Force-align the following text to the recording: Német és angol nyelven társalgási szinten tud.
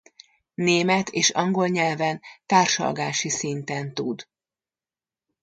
Német 0.55 1.09
és 1.09 1.29
angol 1.29 1.67
nyelven 1.67 2.21
társalgási 2.45 3.29
szinten 3.29 3.93
tud. 3.93 4.27